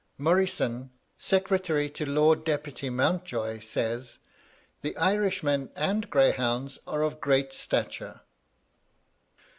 [0.17, 4.17] "Moryson, secretary to Lord deputy Mountjoy, says,
[4.81, 8.21] 'The Irishmen and greyhounds are of great stature.'